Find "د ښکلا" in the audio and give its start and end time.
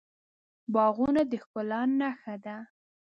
1.31-1.81